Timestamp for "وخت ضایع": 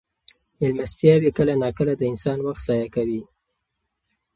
2.41-2.87